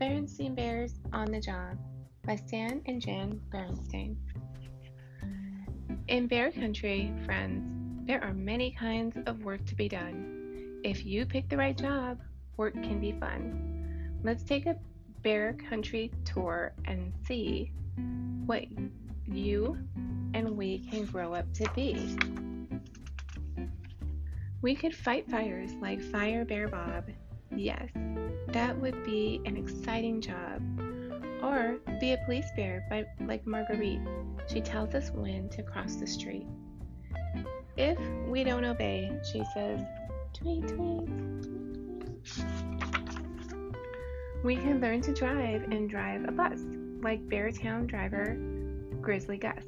Berenstain 0.00 0.54
Bears 0.54 0.94
on 1.12 1.32
the 1.32 1.40
Job 1.40 1.76
by 2.24 2.36
Stan 2.36 2.82
and 2.86 3.02
Jan 3.02 3.40
Berenstain. 3.52 4.14
In 6.06 6.28
bear 6.28 6.52
country, 6.52 7.12
friends, 7.26 8.06
there 8.06 8.22
are 8.22 8.32
many 8.32 8.70
kinds 8.70 9.16
of 9.26 9.42
work 9.42 9.64
to 9.66 9.74
be 9.74 9.88
done. 9.88 10.78
If 10.84 11.04
you 11.04 11.26
pick 11.26 11.48
the 11.48 11.56
right 11.56 11.76
job, 11.76 12.20
work 12.56 12.74
can 12.74 13.00
be 13.00 13.10
fun. 13.10 14.20
Let's 14.22 14.44
take 14.44 14.66
a 14.66 14.76
bear 15.22 15.54
country 15.68 16.12
tour 16.24 16.74
and 16.84 17.12
see 17.26 17.72
what 18.46 18.66
you 19.26 19.76
and 20.32 20.56
we 20.56 20.78
can 20.90 21.06
grow 21.06 21.34
up 21.34 21.52
to 21.54 21.68
be. 21.74 22.16
We 24.62 24.76
could 24.76 24.94
fight 24.94 25.28
fires 25.28 25.72
like 25.80 26.00
Fire 26.00 26.44
Bear 26.44 26.68
Bob. 26.68 27.04
Yes, 27.54 27.88
that 28.48 28.78
would 28.80 29.04
be 29.04 29.40
an 29.44 29.56
exciting 29.56 30.20
job. 30.20 30.62
Or 31.42 31.78
be 32.00 32.12
a 32.12 32.18
police 32.24 32.50
bear 32.56 32.84
by, 32.90 33.06
like 33.26 33.46
Marguerite. 33.46 34.00
She 34.48 34.60
tells 34.60 34.94
us 34.94 35.10
when 35.10 35.48
to 35.50 35.62
cross 35.62 35.96
the 35.96 36.06
street. 36.06 36.46
If 37.76 37.98
we 38.26 38.42
don't 38.42 38.64
obey, 38.64 39.10
she 39.30 39.44
says, 39.54 39.80
tweet, 40.32 40.66
tweet. 40.66 41.08
We 44.42 44.56
can 44.56 44.80
learn 44.80 45.00
to 45.02 45.12
drive 45.12 45.64
and 45.64 45.88
drive 45.88 46.24
a 46.24 46.32
bus, 46.32 46.60
like 47.02 47.28
Beartown 47.28 47.86
driver 47.86 48.36
Grizzly 49.00 49.38
Gus, 49.38 49.64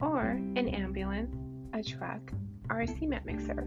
or 0.00 0.20
an 0.30 0.68
ambulance, 0.68 1.34
a 1.72 1.82
truck, 1.82 2.32
or 2.70 2.80
a 2.80 2.86
cement 2.86 3.24
mixer. 3.24 3.66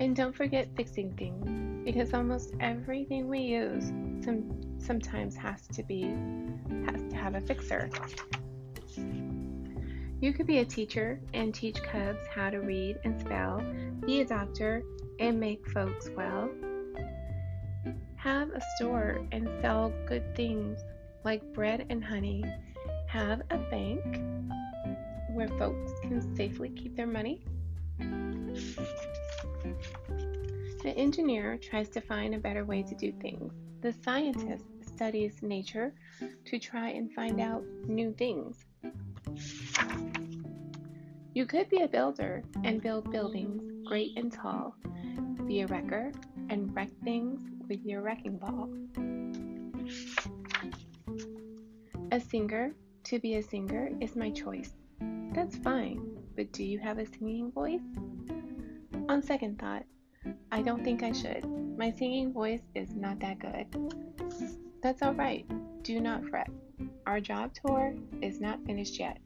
And 0.00 0.16
don't 0.16 0.34
forget 0.34 0.66
fixing 0.76 1.12
things, 1.12 1.84
because 1.84 2.14
almost 2.14 2.54
everything 2.58 3.28
we 3.28 3.40
use 3.40 3.88
some, 4.24 4.50
sometimes 4.78 5.36
has 5.36 5.66
to 5.68 5.82
be 5.82 6.04
has 6.86 7.02
to 7.10 7.16
have 7.16 7.34
a 7.34 7.40
fixer. 7.42 7.90
You 10.22 10.32
could 10.32 10.46
be 10.46 10.60
a 10.60 10.64
teacher 10.64 11.20
and 11.34 11.54
teach 11.54 11.82
cubs 11.82 12.26
how 12.34 12.48
to 12.48 12.60
read 12.60 12.98
and 13.04 13.20
spell, 13.20 13.62
be 14.06 14.22
a 14.22 14.24
doctor 14.24 14.82
and 15.18 15.38
make 15.38 15.68
folks 15.70 16.08
well. 16.16 16.48
Have 18.16 18.48
a 18.50 18.60
store 18.76 19.20
and 19.32 19.50
sell 19.60 19.92
good 20.06 20.34
things 20.34 20.78
like 21.24 21.42
bread 21.52 21.84
and 21.90 22.02
honey. 22.02 22.42
Have 23.06 23.42
a 23.50 23.58
bank 23.58 24.22
where 25.34 25.48
folks 25.58 25.92
can 26.00 26.34
safely 26.34 26.70
keep 26.70 26.96
their 26.96 27.06
money 27.06 27.42
the 30.82 30.96
engineer 30.96 31.58
tries 31.58 31.88
to 31.90 32.00
find 32.00 32.34
a 32.34 32.38
better 32.38 32.64
way 32.64 32.82
to 32.82 32.94
do 32.94 33.12
things. 33.20 33.52
The 33.82 33.92
scientist 33.92 34.64
studies 34.82 35.42
nature 35.42 35.94
to 36.46 36.58
try 36.58 36.90
and 36.90 37.12
find 37.12 37.40
out 37.40 37.62
new 37.86 38.12
things. 38.12 38.64
You 41.34 41.46
could 41.46 41.68
be 41.68 41.82
a 41.82 41.88
builder 41.88 42.42
and 42.64 42.82
build 42.82 43.10
buildings 43.10 43.62
great 43.86 44.16
and 44.16 44.32
tall. 44.32 44.74
Be 45.46 45.62
a 45.62 45.66
wrecker 45.66 46.12
and 46.48 46.74
wreck 46.74 46.90
things 47.04 47.40
with 47.68 47.84
your 47.84 48.02
wrecking 48.02 48.38
ball. 48.38 48.68
A 52.12 52.20
singer, 52.20 52.74
to 53.04 53.18
be 53.18 53.36
a 53.36 53.42
singer, 53.42 53.90
is 54.00 54.16
my 54.16 54.30
choice. 54.30 54.72
That's 55.32 55.56
fine, 55.56 56.18
but 56.36 56.52
do 56.52 56.64
you 56.64 56.78
have 56.78 56.98
a 56.98 57.06
singing 57.06 57.52
voice? 57.52 57.80
On 59.08 59.22
second 59.22 59.58
thought, 59.58 59.84
I 60.52 60.62
don't 60.62 60.84
think 60.84 61.02
I 61.02 61.12
should. 61.12 61.46
My 61.78 61.90
singing 61.90 62.32
voice 62.32 62.60
is 62.74 62.94
not 62.94 63.20
that 63.20 63.38
good. 63.38 63.66
That's 64.82 65.00
alright. 65.00 65.46
Do 65.82 66.00
not 66.00 66.24
fret. 66.26 66.50
Our 67.06 67.20
job 67.20 67.52
tour 67.54 67.94
is 68.20 68.40
not 68.40 68.64
finished 68.66 68.98
yet. 68.98 69.18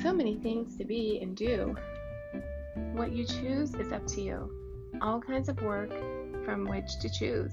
So 0.00 0.12
many 0.12 0.36
things 0.36 0.76
to 0.78 0.84
be 0.84 1.18
and 1.20 1.36
do. 1.36 1.76
What 2.92 3.12
you 3.12 3.26
choose 3.26 3.74
is 3.74 3.92
up 3.92 4.06
to 4.06 4.20
you. 4.20 4.50
All 5.02 5.20
kinds 5.20 5.48
of 5.48 5.60
work 5.62 5.90
from 6.44 6.64
which 6.64 6.98
to 7.00 7.10
choose. 7.10 7.52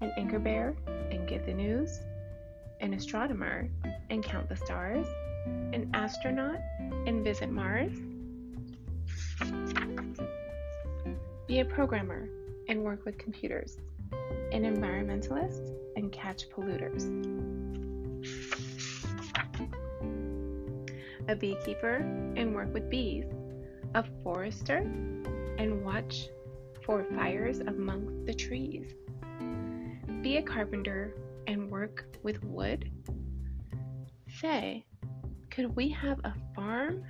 An 0.00 0.12
anchor 0.16 0.38
bear 0.38 0.74
and 1.10 1.28
get 1.28 1.46
the 1.46 1.54
news, 1.54 2.00
an 2.80 2.94
astronomer 2.94 3.68
and 4.10 4.24
count 4.24 4.48
the 4.48 4.56
stars, 4.56 5.06
an 5.72 5.90
astronaut 5.94 6.58
and 7.06 7.22
visit 7.22 7.50
Mars 7.50 7.92
be 11.46 11.60
a 11.60 11.64
programmer 11.64 12.28
and 12.68 12.82
work 12.82 13.04
with 13.04 13.16
computers, 13.18 13.78
an 14.50 14.62
environmentalist 14.64 15.72
and 15.94 16.10
catch 16.10 16.50
polluters, 16.50 17.04
a 21.28 21.36
beekeeper 21.36 21.96
and 22.36 22.52
work 22.52 22.72
with 22.74 22.90
bees, 22.90 23.26
a 23.94 24.04
forester 24.24 24.78
and 25.58 25.84
watch 25.84 26.26
for 26.84 27.04
fires 27.14 27.60
amongst 27.60 28.26
the 28.26 28.34
trees, 28.34 28.92
be 30.22 30.38
a 30.38 30.42
carpenter 30.42 31.14
and 31.46 31.70
work 31.70 32.06
with 32.24 32.42
wood. 32.42 32.90
Say, 34.40 34.84
could 35.50 35.76
we 35.76 35.88
have 35.90 36.18
a 36.24 36.34
farm? 36.56 37.04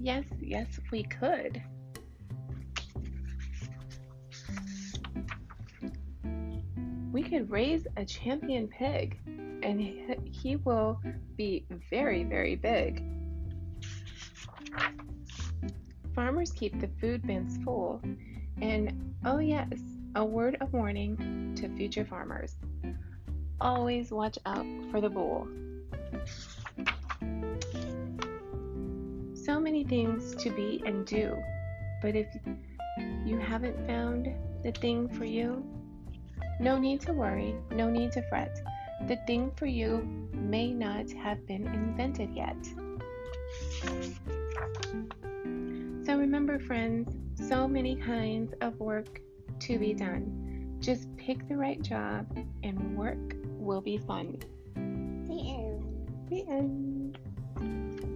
Yes, 0.00 0.24
yes, 0.40 0.80
we 0.90 1.04
could. 1.04 1.62
We 7.16 7.22
could 7.22 7.50
raise 7.50 7.86
a 7.96 8.04
champion 8.04 8.68
pig, 8.68 9.18
and 9.62 9.80
he 9.80 10.56
will 10.56 11.00
be 11.34 11.64
very, 11.88 12.24
very 12.24 12.56
big. 12.56 13.02
Farmers 16.14 16.52
keep 16.52 16.78
the 16.78 16.90
food 17.00 17.26
bins 17.26 17.56
full, 17.64 18.02
and 18.60 19.14
oh, 19.24 19.38
yes, 19.38 19.66
a 20.14 20.22
word 20.22 20.58
of 20.60 20.74
warning 20.74 21.54
to 21.56 21.74
future 21.74 22.04
farmers 22.04 22.56
always 23.62 24.10
watch 24.10 24.38
out 24.44 24.66
for 24.90 25.00
the 25.00 25.08
bull. 25.08 25.48
so 29.32 29.58
many 29.58 29.84
things 29.84 30.34
to 30.34 30.50
be 30.50 30.82
and 30.84 31.06
do, 31.06 31.34
but 32.02 32.14
if 32.14 32.26
you 33.24 33.38
haven't 33.38 33.86
found 33.86 34.28
the 34.62 34.72
thing 34.72 35.08
for 35.08 35.24
you, 35.24 35.64
no 36.60 36.78
need 36.78 37.00
to 37.02 37.12
worry, 37.12 37.54
no 37.70 37.90
need 37.90 38.12
to 38.12 38.22
fret. 38.28 38.60
The 39.08 39.16
thing 39.26 39.50
for 39.56 39.66
you 39.66 40.28
may 40.32 40.72
not 40.72 41.10
have 41.12 41.46
been 41.46 41.66
invented 41.66 42.34
yet. 42.34 42.56
So 46.04 46.16
remember, 46.16 46.58
friends, 46.58 47.16
so 47.48 47.66
many 47.68 47.96
kinds 47.96 48.54
of 48.60 48.78
work 48.78 49.20
to 49.60 49.78
be 49.78 49.92
done. 49.92 50.76
Just 50.80 51.14
pick 51.16 51.48
the 51.48 51.56
right 51.56 51.82
job 51.82 52.26
and 52.62 52.96
work 52.96 53.36
will 53.44 53.80
be 53.80 53.98
fun. 53.98 54.38
The 54.74 55.40
end. 55.50 56.28
The 56.28 56.46
end. 56.48 58.15